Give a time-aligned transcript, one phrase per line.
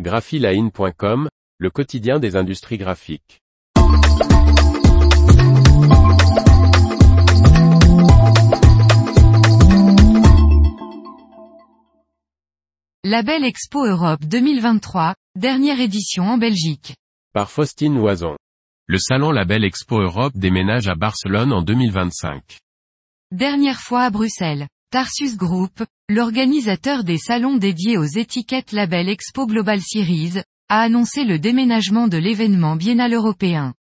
[0.00, 3.40] graphiline.com, le quotidien des industries graphiques.
[13.04, 16.96] Label Expo Europe 2023, dernière édition en Belgique.
[17.32, 18.36] Par Faustine Loison.
[18.86, 22.58] Le salon Label Expo Europe déménage à Barcelone en 2025.
[23.30, 24.66] Dernière fois à Bruxelles.
[24.94, 30.34] Tarsus Group, l'organisateur des salons dédiés aux étiquettes Label Expo Global Series,
[30.68, 33.74] a annoncé le déménagement de l'événement biennal européen.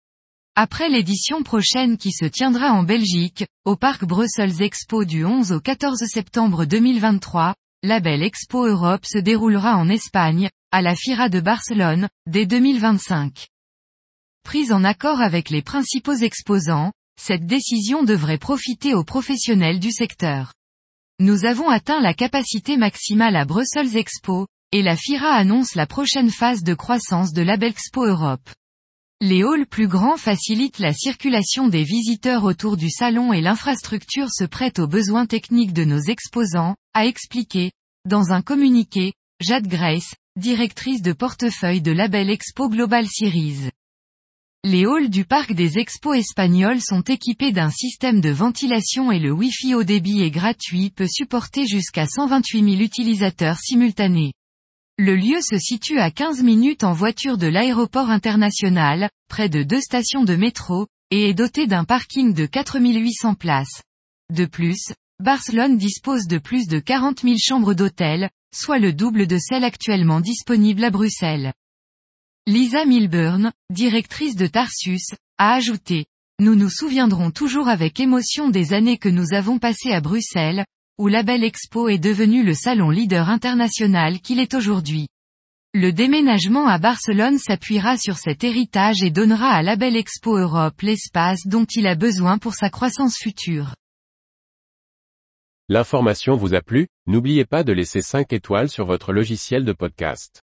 [0.55, 5.59] Après l'édition prochaine qui se tiendra en Belgique, au parc Brussels Expo du 11 au
[5.59, 12.09] 14 septembre 2023, Label Expo Europe se déroulera en Espagne, à la Fira de Barcelone,
[12.29, 13.49] dès 2025.
[14.45, 20.53] Prise en accord avec les principaux exposants, cette décision devrait profiter aux professionnels du secteur.
[21.23, 26.31] Nous avons atteint la capacité maximale à Brussels Expo, et la FIRA annonce la prochaine
[26.31, 28.49] phase de croissance de l'Abelexpo Europe.
[29.21, 34.45] Les halls plus grands facilitent la circulation des visiteurs autour du salon et l'infrastructure se
[34.45, 37.71] prête aux besoins techniques de nos exposants, a expliqué,
[38.09, 43.69] dans un communiqué, Jade Grace, directrice de portefeuille de Label Expo Global Series.
[44.63, 49.33] Les halls du parc des expos espagnols sont équipés d'un système de ventilation et le
[49.33, 54.35] Wi-Fi au débit et gratuit peut supporter jusqu'à 128 000 utilisateurs simultanés.
[54.99, 59.81] Le lieu se situe à 15 minutes en voiture de l'aéroport international, près de deux
[59.81, 63.83] stations de métro, et est doté d'un parking de 4800 places.
[64.31, 69.39] De plus, Barcelone dispose de plus de 40 000 chambres d'hôtel, soit le double de
[69.39, 71.55] celles actuellement disponibles à Bruxelles.
[72.47, 76.07] Lisa Milburn, directrice de Tarsus, a ajouté,
[76.41, 80.65] Nous nous souviendrons toujours avec émotion des années que nous avons passées à Bruxelles,
[80.99, 85.07] où Label Expo est devenu le salon leader international qu'il est aujourd'hui.
[85.75, 91.47] Le déménagement à Barcelone s'appuiera sur cet héritage et donnera à Label Expo Europe l'espace
[91.47, 93.75] dont il a besoin pour sa croissance future.
[95.69, 100.43] L'information vous a plu, n'oubliez pas de laisser 5 étoiles sur votre logiciel de podcast.